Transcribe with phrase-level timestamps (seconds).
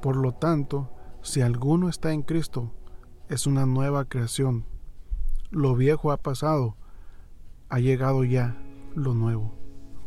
[0.00, 0.88] Por lo tanto,
[1.22, 2.70] si alguno está en Cristo,
[3.28, 4.64] es una nueva creación.
[5.50, 6.76] Lo viejo ha pasado,
[7.68, 8.56] ha llegado ya
[8.94, 9.54] lo nuevo.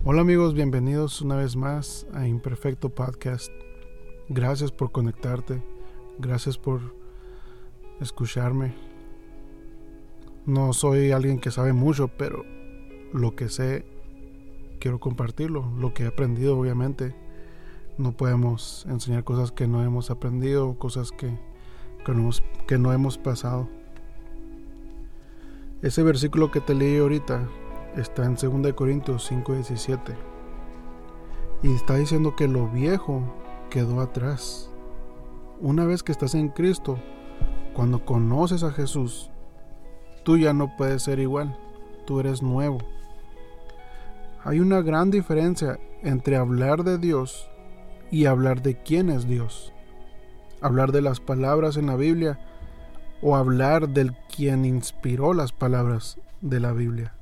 [0.06, 3.52] Hola amigos, bienvenidos una vez más a Imperfecto Podcast.
[4.30, 5.62] Gracias por conectarte,
[6.20, 6.96] gracias por
[8.00, 8.74] escucharme.
[10.46, 12.46] No soy alguien que sabe mucho, pero
[13.12, 13.86] lo que sé
[14.80, 17.14] quiero compartirlo, lo que he aprendido obviamente.
[18.02, 21.38] No podemos enseñar cosas que no hemos aprendido, cosas que,
[22.04, 22.32] que, no,
[22.68, 23.70] que no hemos pasado.
[25.84, 27.48] Ese versículo que te leí ahorita
[27.96, 30.16] está en 2 Corintios 5:17
[31.62, 33.22] y está diciendo que lo viejo
[33.70, 34.72] quedó atrás.
[35.60, 36.98] Una vez que estás en Cristo,
[37.76, 39.30] cuando conoces a Jesús,
[40.24, 41.56] tú ya no puedes ser igual,
[42.08, 42.80] tú eres nuevo.
[44.44, 47.51] Hay una gran diferencia entre hablar de Dios
[48.12, 49.74] y hablar de quién es Dios.
[50.62, 52.40] Hablar de las palabras en la Biblia
[53.22, 57.16] o hablar del quien inspiró las palabras de la Biblia.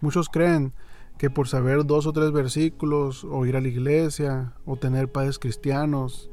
[0.00, 0.72] Muchos creen
[1.18, 5.38] que por saber dos o tres versículos o ir a la iglesia o tener padres
[5.38, 6.30] cristianos,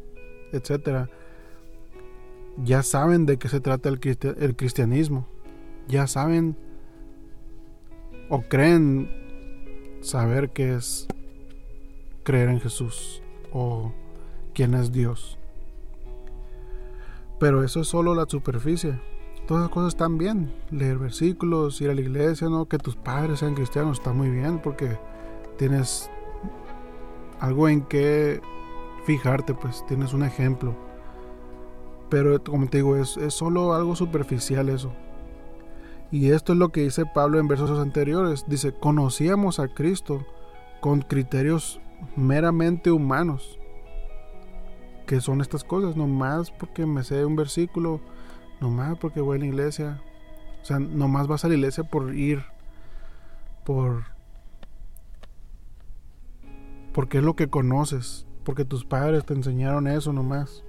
[0.54, 1.10] etc.,
[2.64, 5.28] ya saben de qué se trata el, cristianismo.
[5.88, 6.58] Ya saben
[8.30, 9.12] o creen
[10.02, 11.08] saber qué es
[12.28, 13.22] creer en Jesús
[13.54, 13.94] o
[14.54, 15.40] quién es Dios.
[17.40, 19.00] Pero eso es solo la superficie.
[19.48, 20.54] Todas las cosas están bien.
[20.70, 22.66] Leer versículos, ir a la iglesia, ¿no?
[22.66, 25.00] Que tus padres sean cristianos está muy bien porque
[25.58, 26.12] tienes
[27.40, 28.42] algo en que
[29.06, 30.76] fijarte, pues tienes un ejemplo.
[32.10, 34.92] Pero como te digo, es, es solo algo superficial eso.
[36.12, 38.44] Y esto es lo que dice Pablo en versos anteriores.
[38.50, 40.26] Dice, conocíamos a Cristo
[40.82, 41.80] con criterios
[42.16, 43.60] meramente humanos.
[45.06, 48.02] Que son estas cosas, nomás porque me sé un versículo,
[48.60, 50.02] nomás porque voy a la iglesia.
[50.62, 52.44] O sea, nomás vas a la iglesia por ir,
[53.66, 54.04] por...
[56.94, 60.64] Porque es lo que conoces, porque tus padres te enseñaron eso nomás.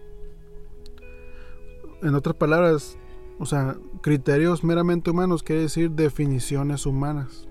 [2.02, 2.96] En otras palabras,
[3.40, 7.48] o sea, criterios meramente humanos quiere decir definiciones humanas.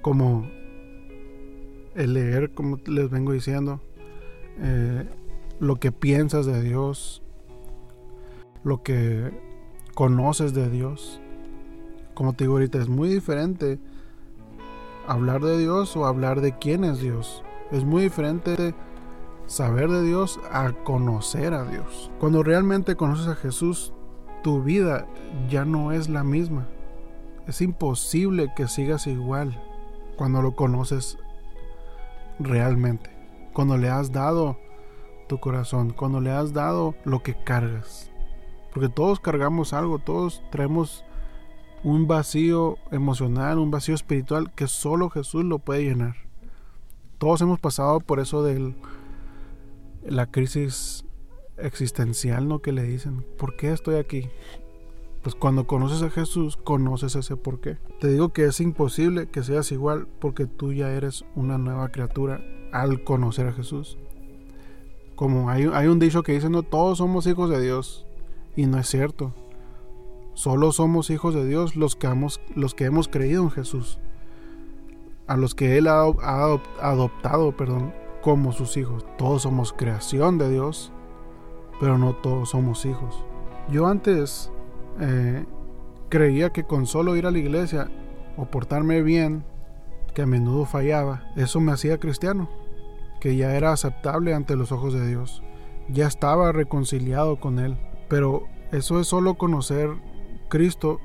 [0.00, 0.48] Como
[1.96, 3.80] el leer, como les vengo diciendo,
[4.58, 5.08] eh,
[5.58, 7.22] lo que piensas de Dios,
[8.62, 9.32] lo que
[9.94, 11.20] conoces de Dios.
[12.14, 13.78] Como te digo ahorita, es muy diferente
[15.06, 17.42] hablar de Dios o hablar de quién es Dios.
[17.70, 18.74] Es muy diferente
[19.46, 22.10] saber de Dios a conocer a Dios.
[22.18, 23.92] Cuando realmente conoces a Jesús,
[24.42, 25.06] tu vida
[25.48, 26.68] ya no es la misma.
[27.46, 29.62] Es imposible que sigas igual
[30.16, 31.18] cuando lo conoces
[32.38, 33.10] realmente.
[33.52, 34.58] Cuando le has dado
[35.28, 38.10] tu corazón, cuando le has dado lo que cargas.
[38.72, 41.04] Porque todos cargamos algo, todos traemos
[41.82, 46.16] un vacío emocional, un vacío espiritual que solo Jesús lo puede llenar.
[47.18, 48.76] Todos hemos pasado por eso del
[50.04, 51.04] la crisis
[51.56, 52.60] existencial, ¿no?
[52.60, 54.28] Que le dicen, ¿por qué estoy aquí?
[55.26, 57.78] Pues cuando conoces a Jesús, conoces ese por qué.
[57.98, 62.44] Te digo que es imposible que seas igual porque tú ya eres una nueva criatura
[62.70, 63.98] al conocer a Jesús.
[65.16, 68.06] Como hay, hay un dicho que dice, no, todos somos hijos de Dios.
[68.54, 69.34] Y no es cierto.
[70.34, 73.98] Solo somos hijos de Dios los que hemos, los que hemos creído en Jesús.
[75.26, 77.92] A los que Él ha, ha adoptado, perdón,
[78.22, 79.04] como sus hijos.
[79.18, 80.92] Todos somos creación de Dios,
[81.80, 83.24] pero no todos somos hijos.
[83.68, 84.52] Yo antes
[85.00, 85.44] eh,
[86.08, 87.90] creía que con solo ir a la iglesia
[88.36, 89.44] o portarme bien,
[90.14, 92.48] que a menudo fallaba, eso me hacía cristiano,
[93.20, 95.42] que ya era aceptable ante los ojos de Dios,
[95.88, 97.76] ya estaba reconciliado con Él.
[98.08, 99.90] Pero eso es solo conocer
[100.48, 101.00] Cristo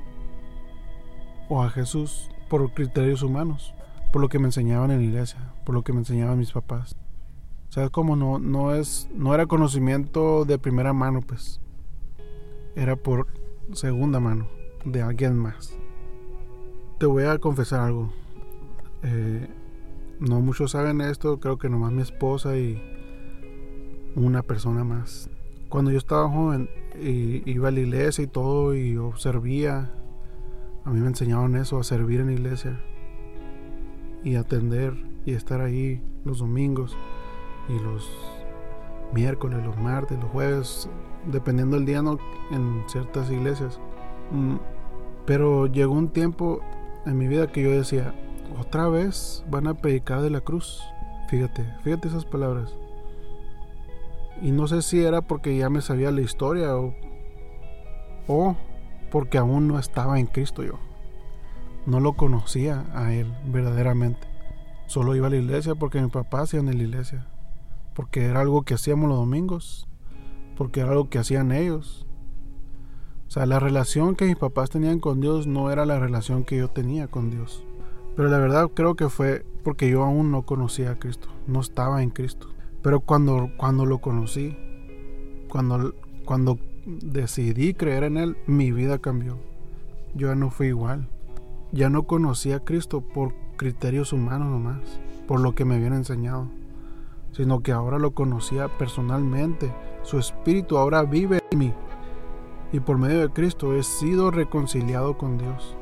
[1.48, 3.74] o a Jesús por criterios humanos,
[4.12, 6.96] por lo que me enseñaban en la iglesia, por lo que me enseñaban mis papás.
[7.68, 11.60] O sea, como no, no es, no era conocimiento de primera mano, pues.
[12.76, 13.26] Era por
[13.72, 14.48] segunda mano,
[14.84, 15.76] de alguien más.
[16.98, 18.12] Te voy a confesar algo.
[19.02, 19.48] Eh,
[20.20, 22.80] no muchos saben esto, creo que nomás mi esposa y
[24.14, 25.30] una persona más.
[25.68, 26.68] Cuando yo estaba joven,
[27.00, 29.90] y iba a la iglesia y todo, y yo servía.
[30.84, 32.80] A mí me enseñaron eso, a servir en la iglesia.
[34.22, 34.94] Y atender
[35.24, 36.96] y estar ahí los domingos
[37.68, 38.10] y los
[39.12, 40.88] miércoles, los martes, los jueves,
[41.26, 42.18] dependiendo del día, ¿no?
[42.50, 43.78] en ciertas iglesias.
[44.30, 44.56] Mm,
[45.26, 46.60] pero llegó un tiempo
[47.06, 48.14] en mi vida que yo decía,
[48.58, 50.82] otra vez van a predicar de la cruz.
[51.28, 52.74] Fíjate, fíjate esas palabras.
[54.40, 56.94] Y no sé si era porque ya me sabía la historia o,
[58.26, 58.56] o
[59.10, 60.78] porque aún no estaba en Cristo yo.
[61.86, 64.26] No lo conocía a Él verdaderamente.
[64.86, 67.26] Solo iba a la iglesia porque mi papá hacía en la iglesia.
[67.94, 69.88] Porque era algo que hacíamos los domingos.
[70.56, 72.06] Porque era algo que hacían ellos.
[73.28, 76.58] O sea, la relación que mis papás tenían con Dios no era la relación que
[76.58, 77.64] yo tenía con Dios.
[78.16, 81.28] Pero la verdad creo que fue porque yo aún no conocía a Cristo.
[81.46, 82.48] No estaba en Cristo.
[82.82, 84.56] Pero cuando, cuando lo conocí,
[85.48, 85.94] cuando,
[86.24, 89.38] cuando decidí creer en Él, mi vida cambió.
[90.14, 91.08] Yo ya no fui igual.
[91.70, 94.80] Ya no conocía a Cristo por criterios humanos nomás,
[95.26, 96.48] por lo que me habían enseñado,
[97.32, 99.74] sino que ahora lo conocía personalmente.
[100.02, 101.74] Su espíritu ahora vive en mí.
[102.72, 105.76] Y por medio de Cristo he sido reconciliado con Dios.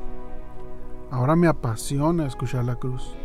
[1.09, 3.15] Ahora me apasiona escuchar la cruz,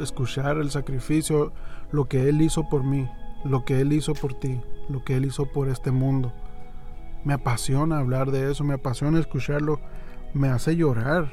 [0.00, 1.52] escuchar el sacrificio,
[1.92, 3.08] lo que Él hizo por mí,
[3.44, 6.32] lo que Él hizo por ti, lo que Él hizo por este mundo.
[7.24, 9.80] Me apasiona hablar de eso, me apasiona escucharlo,
[10.34, 11.32] me hace llorar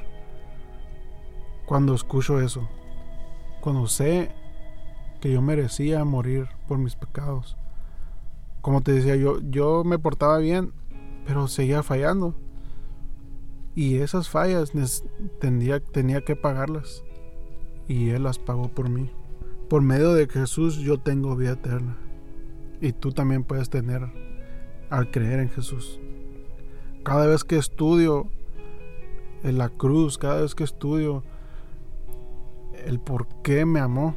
[1.66, 2.68] cuando escucho eso,
[3.60, 4.32] cuando sé
[5.16, 7.56] que yo merecía morir por mis pecados.
[8.60, 10.72] Como te decía, yo, yo me portaba bien,
[11.26, 12.34] pero seguía fallando.
[13.74, 14.72] Y esas fallas
[15.40, 17.04] tenía, tenía que pagarlas.
[17.88, 19.10] Y Él las pagó por mí.
[19.68, 21.96] Por medio de Jesús yo tengo vida eterna.
[22.80, 24.02] Y tú también puedes tener
[24.90, 26.00] al creer en Jesús.
[27.04, 28.30] Cada vez que estudio
[29.42, 31.22] en la cruz, cada vez que estudio
[32.84, 34.16] el por qué me amó,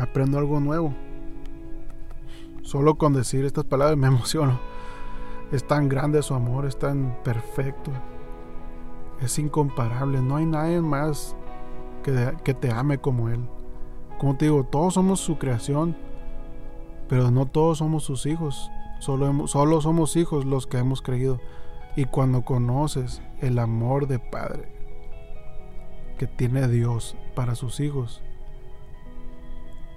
[0.00, 0.94] aprendo algo nuevo.
[2.62, 4.58] Solo con decir estas palabras me emociono.
[5.52, 7.90] Es tan grande su amor, es tan perfecto,
[9.20, 10.20] es incomparable.
[10.22, 11.34] No hay nadie más
[12.04, 13.40] que, que te ame como Él.
[14.18, 15.96] Como te digo, todos somos su creación,
[17.08, 18.70] pero no todos somos sus hijos.
[19.00, 21.40] Solo, solo somos hijos los que hemos creído.
[21.96, 24.72] Y cuando conoces el amor de Padre
[26.16, 28.22] que tiene Dios para sus hijos,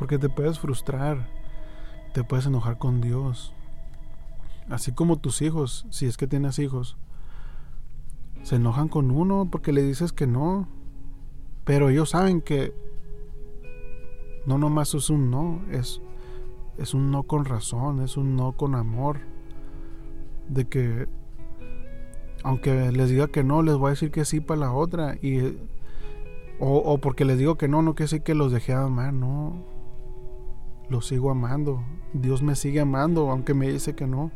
[0.03, 1.29] porque te puedes frustrar,
[2.11, 3.53] te puedes enojar con Dios.
[4.69, 6.97] Así como tus hijos, si es que tienes hijos,
[8.41, 10.67] se enojan con uno porque le dices que no,
[11.63, 12.73] pero ellos saben que
[14.45, 16.01] no nomás es un no, es,
[16.77, 19.19] es un no con razón, es un no con amor.
[20.49, 21.07] De que
[22.43, 25.15] aunque les diga que no, les voy a decir que sí para la otra.
[25.21, 25.57] Y,
[26.59, 29.71] o, porque les digo que no, no quiere decir que los dejé de amar, no.
[30.89, 31.83] Los sigo amando.
[32.13, 34.31] Dios me sigue amando, aunque me dice que no.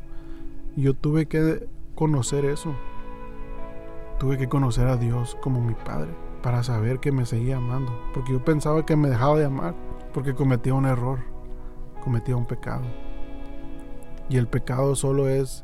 [0.75, 2.73] Yo tuve que conocer eso.
[4.19, 6.11] Tuve que conocer a Dios como mi Padre
[6.41, 7.91] para saber que me seguía amando.
[8.13, 9.75] Porque yo pensaba que me dejaba de amar
[10.13, 11.19] porque cometía un error,
[12.03, 12.83] cometía un pecado.
[14.29, 15.63] Y el pecado solo es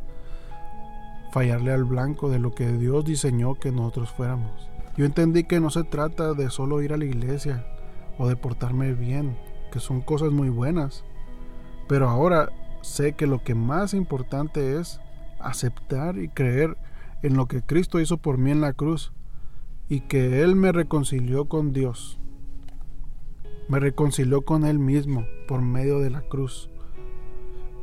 [1.32, 4.70] fallarle al blanco de lo que Dios diseñó que nosotros fuéramos.
[4.96, 7.66] Yo entendí que no se trata de solo ir a la iglesia
[8.20, 9.36] o de portarme bien,
[9.74, 11.04] que son cosas muy buenas.
[11.90, 12.50] Pero ahora
[12.82, 15.02] sé que lo que más importante es
[15.40, 16.78] aceptar y creer
[17.24, 19.12] en lo que Cristo hizo por mí en la cruz
[19.90, 22.20] y que Él me reconcilió con Dios
[23.68, 26.70] me reconcilió con Él mismo por medio de la cruz.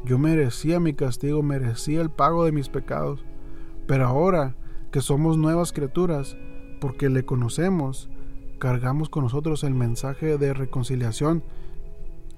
[0.04, 3.25] Yo merecía mi castigo, merecía el pago de mis pecados,
[3.87, 4.54] pero ahora
[4.90, 6.37] que somos nuevas criaturas,
[6.80, 8.09] porque le conocemos,
[8.59, 11.42] cargamos con nosotros el mensaje de reconciliación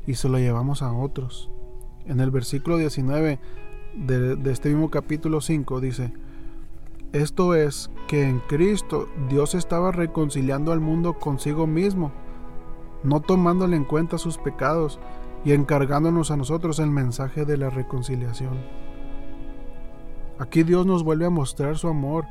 [0.06, 1.50] y se lo llevamos a otros.
[2.06, 3.38] En el versículo 19
[3.94, 6.12] de, este mismo capítulo 5 dice,
[7.12, 12.12] esto es que en Cristo Dios estaba reconciliando al mundo consigo mismo
[13.02, 14.98] no tomándole en cuenta sus pecados
[15.44, 18.60] y encargándonos a nosotros el mensaje de la reconciliación.
[20.38, 22.26] Aquí Dios nos vuelve a mostrar su amor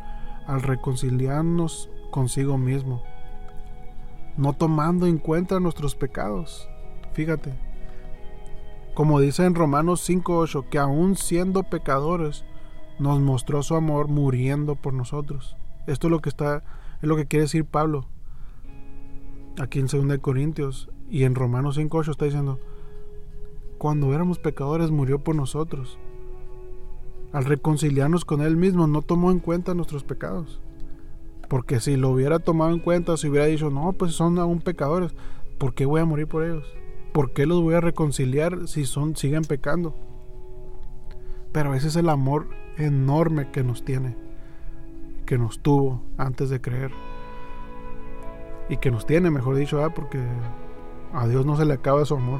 [0.47, 3.03] al reconciliarnos consigo mismo,
[4.37, 6.69] no tomando en cuenta nuestros pecados.
[7.13, 7.53] Fíjate,
[8.93, 12.45] como dice en Romanos 5.8, que aún siendo pecadores,
[12.99, 15.57] nos mostró su amor muriendo por nosotros.
[15.87, 16.63] Esto es lo que está,
[17.01, 18.05] es lo que quiere decir Pablo
[19.59, 22.59] aquí en 2 Corintios y en Romanos 5.8 está diciendo,
[23.77, 25.97] cuando éramos pecadores murió por nosotros.
[27.33, 30.61] Al reconciliarnos con Él mismo no tomó en cuenta nuestros pecados.
[31.49, 35.13] Porque si lo hubiera tomado en cuenta, si hubiera dicho, no, pues son aún pecadores,
[35.57, 36.65] ¿por qué voy a morir por ellos?
[37.11, 39.95] ¿Por qué los voy a reconciliar si son, siguen pecando?
[41.51, 44.15] Pero ese es el amor enorme que nos tiene,
[45.25, 46.91] que nos tuvo antes de creer
[48.69, 50.23] y que nos tiene, mejor dicho, porque
[51.13, 52.39] a Dios no se le acaba su amor.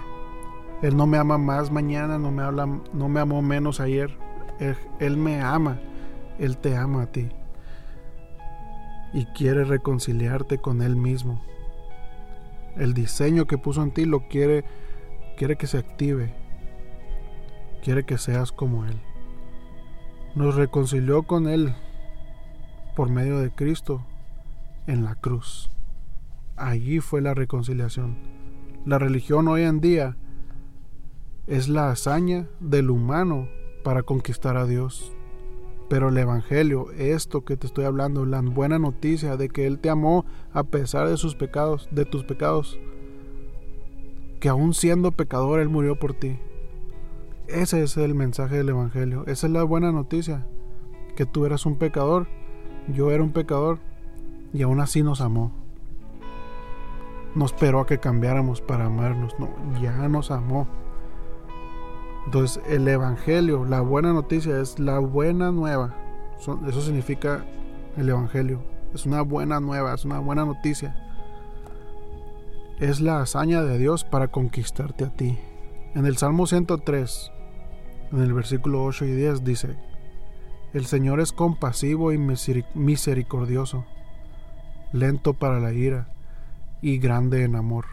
[0.81, 4.17] Él no me ama más mañana, no me, habla, no me amó menos ayer.
[4.59, 5.79] Él, él me ama,
[6.39, 7.29] Él te ama a ti.
[9.13, 11.41] Y quiere reconciliarte con Él mismo.
[12.77, 14.63] El diseño que puso en ti lo quiere,
[15.37, 16.33] quiere que se active.
[17.83, 19.01] Quiere que seas como Él.
[20.35, 21.75] Nos reconcilió con Él
[22.95, 24.05] por medio de Cristo
[24.87, 25.71] en la cruz.
[26.55, 28.17] Allí fue la reconciliación.
[28.85, 30.17] La religión hoy en día
[31.47, 33.47] es la hazaña del humano
[33.83, 35.13] para conquistar a Dios.
[35.91, 39.89] Pero el Evangelio, esto que te estoy hablando, la buena noticia de que Él te
[39.89, 42.79] amó a pesar de sus pecados, de tus pecados,
[44.39, 46.39] que aún siendo pecador Él murió por ti.
[47.49, 50.47] Ese es el mensaje del Evangelio, esa es la buena noticia,
[51.17, 52.27] que tú eras un pecador,
[52.87, 53.79] yo era un pecador,
[54.53, 55.51] y aún así nos amó.
[57.35, 59.49] No esperó a que cambiáramos para amarnos, no,
[59.81, 60.69] ya nos amó.
[62.31, 65.93] Entonces el Evangelio, la buena noticia es la buena nueva.
[66.39, 67.43] Eso significa
[67.97, 68.63] el Evangelio.
[68.93, 70.95] Es una buena nueva, es una buena noticia.
[72.79, 75.37] Es la hazaña de Dios para conquistarte a ti.
[75.93, 77.33] En el Salmo 103,
[78.13, 79.75] en el versículo 8 y 10 dice,
[80.71, 83.83] El Señor es compasivo y misericordioso,
[84.93, 86.07] lento para la ira
[86.81, 87.87] y grande en amor.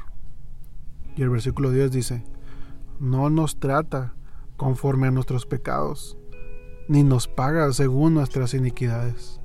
[1.17, 2.23] Y el versículo 10 dice,
[3.01, 4.15] No nos trata
[4.59, 6.19] conforme a nuestros pecados,
[6.89, 9.41] ni nos paga según nuestras iniquidades.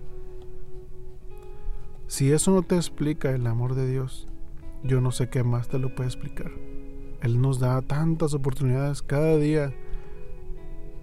[2.07, 4.27] Si eso no te explica el amor de Dios,
[4.83, 6.51] yo no sé qué más te lo puede explicar.
[7.21, 9.73] Él nos da tantas oportunidades cada día.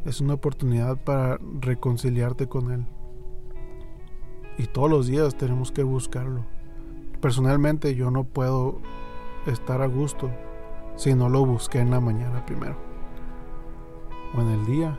[0.05, 2.87] Es una oportunidad para reconciliarte con Él.
[4.59, 6.45] Y todos los días tenemos que buscarlo.
[7.23, 8.81] Personalmente yo no puedo
[9.47, 10.31] estar a gusto
[10.97, 12.90] si no lo busqué en la mañana primero
[14.35, 14.99] o en el día.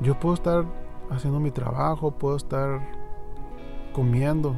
[0.00, 0.64] Yo puedo estar
[1.10, 2.80] haciendo mi trabajo, puedo estar
[3.92, 4.54] comiendo,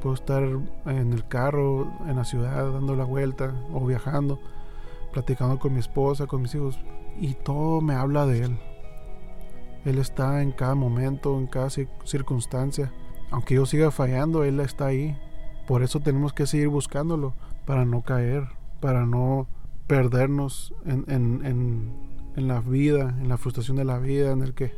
[0.00, 4.38] puedo estar en el carro, en la ciudad, dando la vuelta o viajando,
[5.12, 6.78] platicando con mi esposa, con mis hijos,
[7.18, 8.58] y todo me habla de Él.
[9.84, 12.92] Él está en cada momento, en cada circunstancia.
[13.30, 15.16] Aunque yo siga fallando, Él está ahí.
[15.66, 18.48] Por eso tenemos que seguir buscándolo, para no caer,
[18.80, 19.46] para no
[19.86, 24.72] perdernos en, en en la vida, en la frustración de la vida, en el que,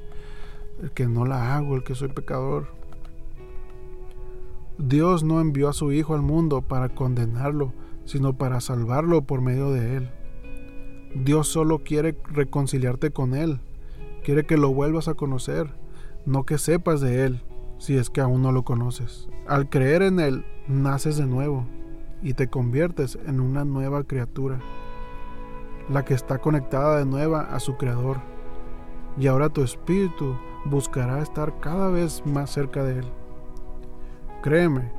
[0.82, 2.68] el que no la hago, el que soy pecador.
[4.78, 7.72] Dios no envió a su Hijo al mundo para condenarlo,
[8.04, 10.10] sino para salvarlo por medio de Él.
[11.14, 13.60] Dios solo quiere reconciliarte con Él,
[14.22, 15.74] quiere que lo vuelvas a conocer,
[16.26, 17.42] no que sepas de Él,
[17.78, 19.28] si es que aún no lo conoces.
[19.48, 21.66] Al creer en Él, naces de nuevo
[22.22, 24.60] y te conviertes en una nueva criatura
[25.88, 28.20] la que está conectada de nueva a su Creador.
[29.16, 33.06] Y ahora tu espíritu buscará estar cada vez más cerca de Él.
[34.42, 34.92] Créeme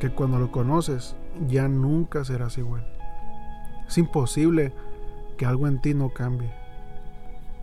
[0.00, 1.16] que cuando lo conoces
[1.46, 2.86] ya nunca serás igual.
[3.86, 4.72] Es imposible
[5.36, 6.52] que algo en ti no cambie.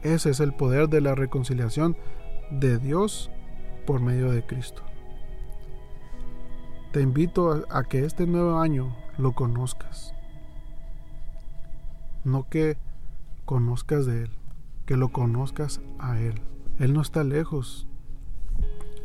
[0.04, 1.98] Ese es el poder de la reconciliación
[2.52, 3.32] de Dios
[3.86, 4.84] por medio de Cristo.
[6.92, 10.14] Te invito a, que este nuevo año lo conozcas
[12.28, 12.78] no que
[13.46, 14.30] conozcas de Él,
[14.86, 16.42] que lo conozcas a Él.
[16.78, 17.88] Él no está lejos,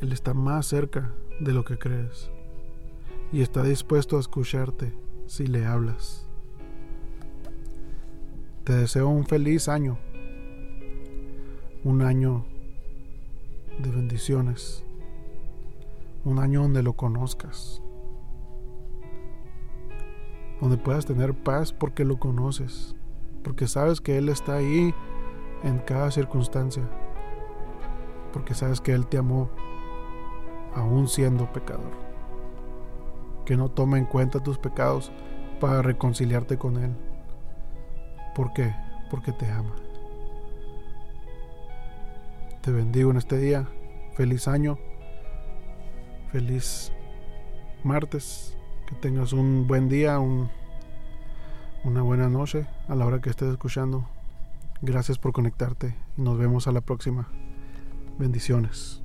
[0.01, 2.31] Él está más cerca de lo que crees
[3.33, 4.93] y está dispuesto a escucharte
[5.27, 6.27] si le hablas.
[8.65, 9.99] Te deseo un feliz año,
[11.85, 12.45] un año
[13.81, 14.85] de bendiciones,
[16.25, 17.81] un año donde lo conozcas,
[20.61, 22.97] donde puedas tener paz porque lo conoces
[23.43, 24.95] porque sabes que Él está ahí
[25.63, 26.83] en cada circunstancia,
[28.33, 29.51] porque sabes que Él te amó
[30.75, 31.93] aún siendo pecador,
[33.45, 35.13] que no toma en cuenta tus pecados
[35.61, 36.97] para reconciliarte con Él.
[38.35, 38.75] ¿Por qué?
[39.11, 39.75] Porque te ama.
[42.63, 43.69] Te bendigo en este día.
[44.15, 44.79] Feliz año.
[46.31, 46.93] Feliz
[47.83, 48.57] martes.
[48.87, 50.49] Que tengas un buen día, un
[51.85, 54.09] una buena noche a la hora que estés escuchando.
[54.81, 57.29] Gracias por conectarte nos vemos a la próxima.
[58.19, 59.02] Bendiciones.